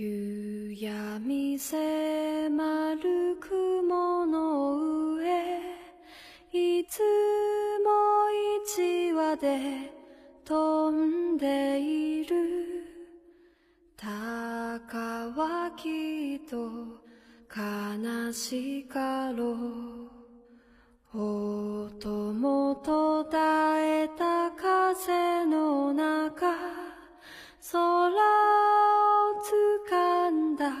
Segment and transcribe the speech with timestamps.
[0.00, 5.58] 夕闇迫る雲の上
[6.52, 7.00] いつ
[7.82, 8.30] も
[8.64, 9.90] 一羽で
[10.44, 12.36] 飛んでいる。
[13.96, 14.96] 鷹
[15.34, 16.70] はきっと
[17.52, 19.50] 悲しかろ
[21.12, 21.18] う。
[21.20, 26.52] 音も途絶えた風の中
[27.72, 29.07] 空を
[29.89, 30.71] 掴んだ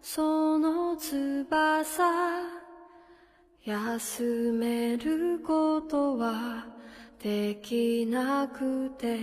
[0.00, 1.84] その翼
[3.64, 6.66] 休めることは
[7.22, 9.18] できなくて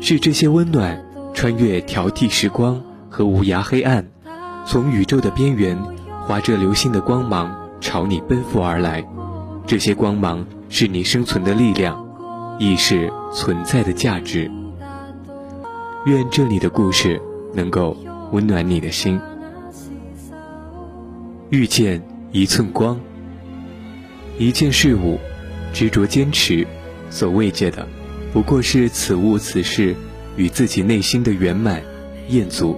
[0.00, 4.04] 是这些温暖穿越挑剔时光和无涯黑暗，
[4.66, 5.76] 从宇宙的边缘
[6.26, 9.04] 划着流星的光芒朝你奔赴而来。
[9.66, 12.03] 这些光芒是你生存的力量，
[12.57, 14.49] 亦是存在的价值。
[16.05, 17.21] 愿这里的故事
[17.53, 17.97] 能够
[18.31, 19.19] 温暖你的心。
[21.49, 22.99] 遇见一寸光，
[24.37, 25.19] 一件事物，
[25.73, 26.65] 执着坚持，
[27.09, 27.87] 所慰藉的，
[28.33, 29.95] 不过是此物此事
[30.37, 31.81] 与自己内心的圆满
[32.29, 32.75] 厌足。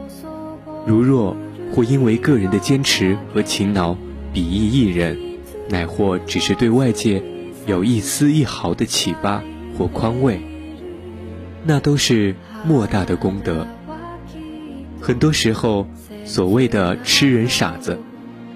[0.85, 1.35] 如若
[1.73, 3.95] 或因为个人的坚持和勤劳，
[4.33, 5.17] 比翼一人，
[5.69, 7.21] 乃或只是对外界
[7.65, 9.43] 有一丝一毫的启发
[9.77, 10.41] 或宽慰，
[11.63, 13.67] 那都是莫大的功德。
[14.99, 15.87] 很多时候，
[16.25, 17.99] 所谓的痴人傻子。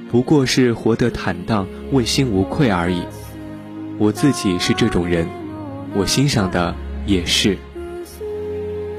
[0.10, 3.04] 不过是活得坦荡、问心无愧而已。
[3.98, 5.26] 我自己是这种人，
[5.96, 7.58] 我欣赏的也是。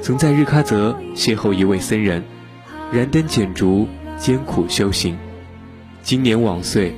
[0.01, 2.23] 曾在日喀则邂逅一位僧人，
[2.91, 3.87] 燃灯剪烛，
[4.17, 5.15] 艰苦修行。
[6.01, 6.95] 今年往岁，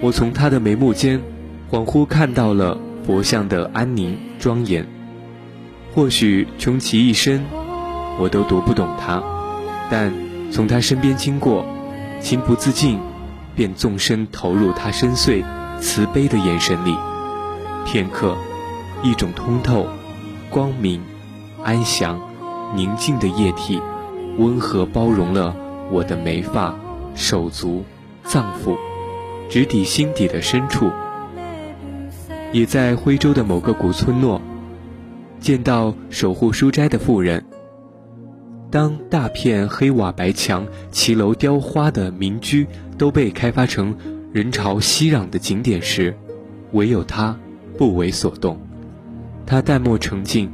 [0.00, 1.22] 我从他的眉目间，
[1.70, 4.86] 恍惚看到了佛像的安宁庄严。
[5.94, 7.44] 或许穷其一生，
[8.18, 9.22] 我都读不懂他，
[9.90, 10.12] 但
[10.50, 11.64] 从他身边经过，
[12.20, 12.98] 情不自禁。
[13.54, 15.42] 便纵身投入他深邃、
[15.80, 16.94] 慈悲的眼神里，
[17.86, 18.36] 片刻，
[19.02, 19.86] 一种通透、
[20.50, 21.00] 光明、
[21.64, 22.20] 安详、
[22.74, 23.80] 宁静的液体，
[24.36, 25.56] 温和包容了
[25.90, 26.78] 我的眉发、
[27.14, 27.82] 手足、
[28.24, 28.76] 脏腑，
[29.48, 30.90] 直抵心底的深处。
[32.52, 34.40] 也在徽州的某个古村落，
[35.40, 37.44] 见到守护书斋的妇人。
[38.70, 42.66] 当大片黑瓦白墙、骑楼雕花的民居
[42.98, 43.96] 都被开发成
[44.32, 46.14] 人潮熙攘的景点时，
[46.72, 47.38] 唯有他
[47.78, 48.60] 不为所动。
[49.46, 50.50] 他淡漠沉静，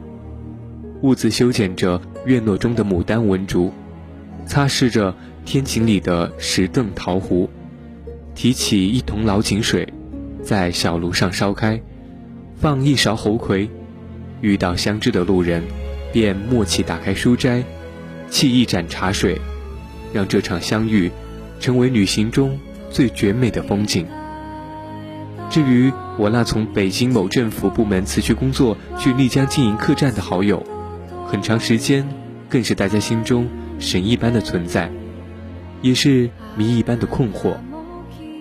[1.00, 3.72] 兀自修剪着院落中的牡丹文竹，
[4.44, 5.14] 擦拭着
[5.44, 7.48] 天井里的石凳陶壶，
[8.34, 9.91] 提起一桶老井水，
[10.42, 11.80] 在小炉上烧开，
[12.56, 13.70] 放一勺猴魁。
[14.41, 15.62] 遇到相知的路人，
[16.12, 17.62] 便默契打开书斋。
[18.28, 19.38] 沏一盏茶水，
[20.12, 21.10] 让这场相遇
[21.60, 22.58] 成为旅行中
[22.91, 24.06] 最绝美的风景。
[25.50, 30.64] 至于我那从北京某政府部门辞去工作去丽江经营客栈的好友，
[31.26, 32.09] 很长时间
[32.48, 33.47] 更是大家心中
[33.78, 34.91] 神一般的存在，
[35.82, 37.54] 也是谜一般的困惑。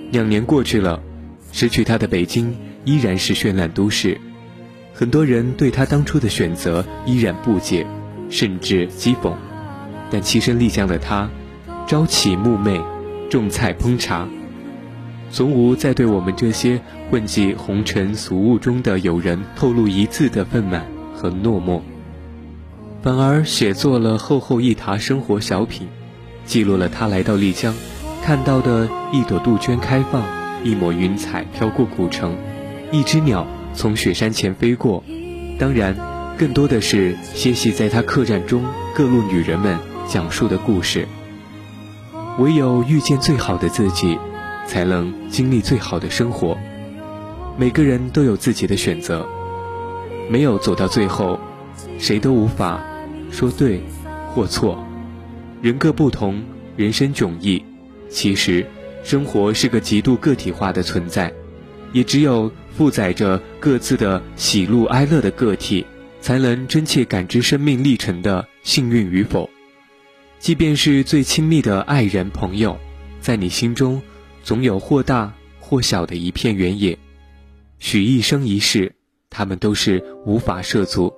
[0.10, 1.04] 两年过去了，
[1.52, 4.20] 失去他的北京依然是绚烂都市，
[4.94, 7.86] 很多人对他当初的选择依然不解，
[8.30, 9.34] 甚至讥讽。
[10.10, 11.30] 但栖身丽江的他，
[11.88, 12.82] 朝起暮寐，
[13.30, 14.28] 种菜烹茶，
[15.30, 20.82] 从无再对我们这些混迹红尘俗物中的友人透露一字的愤懑
[21.16, 21.82] 和落寞，
[23.02, 25.88] 反而写作了厚厚一沓生活小品，
[26.46, 27.74] 记录了他来到丽江
[28.24, 30.24] 看到的一朵杜鹃开放，
[30.64, 32.36] 一抹云彩飘过古城，
[32.92, 35.04] 一只鸟从雪山前飞过，
[35.58, 35.96] 当然，
[36.38, 38.64] 更多的是歇息在他客栈中
[38.96, 39.78] 各路女人们。
[40.08, 41.08] 讲述的故事，
[42.38, 44.20] 唯有遇见最好的自己，
[44.68, 46.58] 才能经历最好的生活。
[47.56, 49.26] 每个人都有自己的选择，
[50.30, 51.40] 没有走到最后，
[51.98, 52.84] 谁都无法
[53.32, 53.82] 说对
[54.34, 54.84] 或错。
[55.62, 56.44] 人各不同，
[56.76, 57.64] 人生迥异。
[58.10, 58.66] 其实，
[59.04, 61.34] 生活是个极度个体化的存在，
[61.92, 65.86] 也只有负载着各自的喜怒哀乐的个体，
[66.22, 69.50] 才能真切感知生命历程的幸运与否。
[70.40, 72.78] 即便是最亲密的爱人朋友，
[73.20, 74.02] 在你心中，
[74.44, 76.98] 总有或大或小的一片原野。
[77.80, 78.94] 许一生一世，
[79.30, 81.12] 他们都是无法涉足。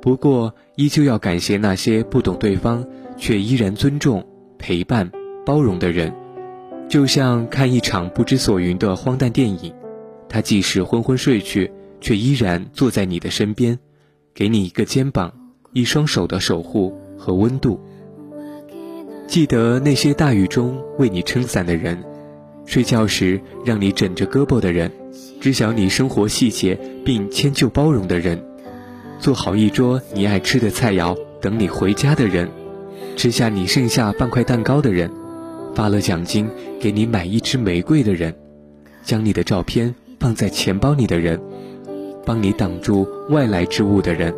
[0.00, 2.86] 不过，依旧要感谢那些不懂对方
[3.16, 4.26] 却依然尊重、
[4.58, 5.10] 陪伴、
[5.44, 6.14] 包容的人。
[6.88, 9.72] 就像看一场不知所云的荒诞电影，
[10.28, 13.78] 他即使昏昏睡去，却依然坐在你的身边，
[14.34, 15.32] 给你一个肩膀、
[15.72, 17.80] 一双手的守护和温度。
[19.26, 22.02] 记得那些大雨中为你撑伞的人，
[22.66, 24.92] 睡觉时让你枕着胳膊的人，
[25.40, 28.38] 知晓你生活细节并迁就包容的人，
[29.18, 32.50] 做好一桌你爱吃的菜肴等你回家的人，
[33.16, 35.10] 吃下你剩下半块蛋糕的人，
[35.74, 36.48] 发了奖金
[36.80, 38.34] 给你买一支玫瑰的人，
[39.02, 41.40] 将你的照片放在钱包里的人。
[42.24, 44.32] 帮你挡住外来之物的人，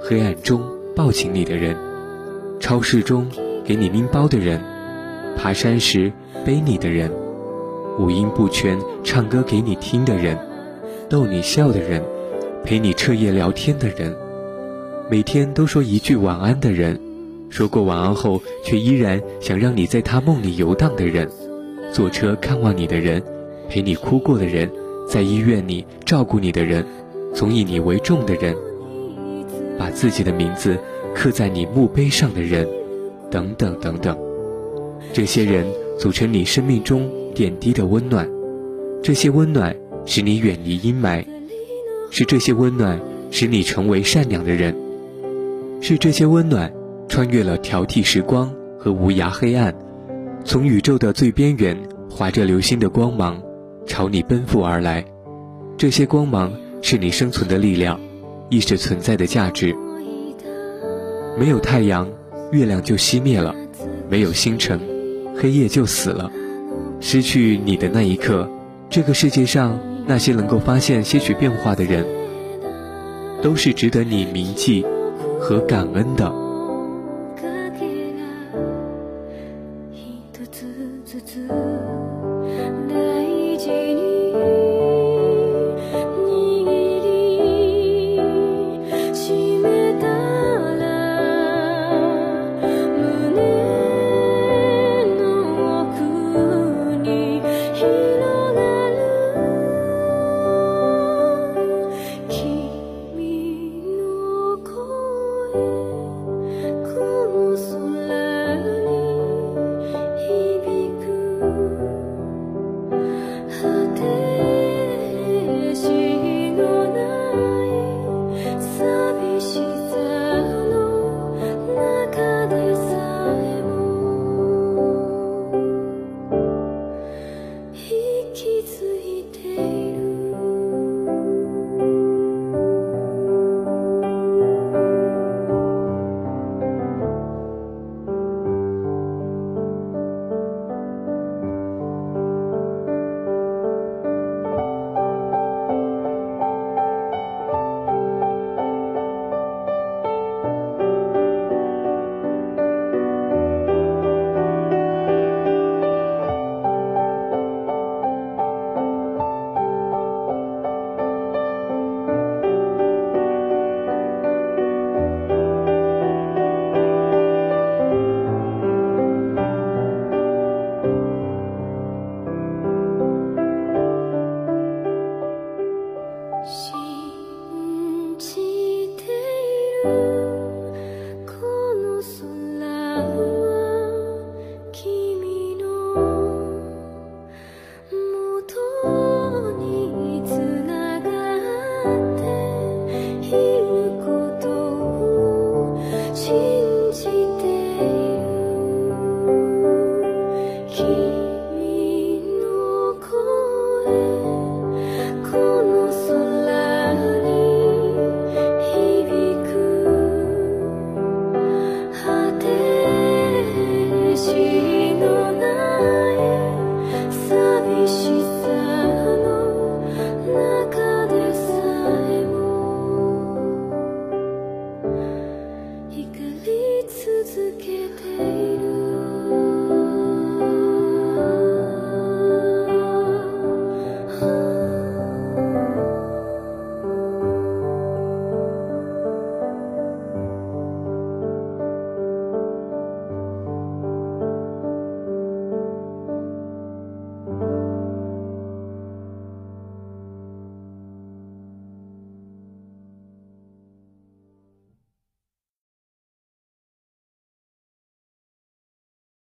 [0.00, 0.62] 黑暗中
[0.94, 1.76] 抱紧你的人，
[2.60, 3.28] 超市中
[3.64, 4.60] 给你拎包的人，
[5.36, 6.12] 爬山时
[6.46, 7.10] 背你的人，
[7.98, 10.38] 五音不全唱歌给你听的人，
[11.08, 12.00] 逗你笑的人，
[12.64, 14.14] 陪你彻夜聊天的人，
[15.10, 16.96] 每天都说一句晚安的人，
[17.50, 21.28] 说过晚安后却依然想让你在他梦里游荡的人，
[21.92, 23.22] 坐车看望你的人，
[23.68, 24.70] 陪你哭过的人，
[25.08, 26.84] 在医院里照顾你的人。
[27.32, 28.56] 总以你为重的人，
[29.78, 30.76] 把自己的名字
[31.14, 32.66] 刻在你墓碑上的人，
[33.30, 34.18] 等等等等，
[35.12, 35.64] 这些人
[35.96, 38.28] 组成你生命中点滴的温暖，
[39.00, 39.76] 这些温暖
[40.06, 41.24] 使你远离阴霾，
[42.10, 43.00] 是这些温暖
[43.30, 44.74] 使你成为善良的人，
[45.80, 46.72] 是这些温暖
[47.10, 49.74] 穿越了挑剔时光和无涯黑暗，
[50.44, 51.76] 从宇宙的最边缘
[52.08, 53.42] 划着流星的光芒，
[53.84, 55.04] 朝你奔赴而来，
[55.76, 56.50] 这些光芒。
[56.82, 58.00] 是你生存的力量，
[58.48, 59.76] 亦是存在的价值。
[61.38, 62.08] 没有太阳，
[62.52, 63.54] 月亮就熄灭了；
[64.08, 64.80] 没有星辰，
[65.36, 66.32] 黑夜就死了。
[66.98, 68.48] 失去你的那一刻，
[68.88, 72.06] 这个世界上那些能够发现些许变化的人，
[73.42, 74.86] 都是值得你铭记
[75.38, 76.49] 和感恩的。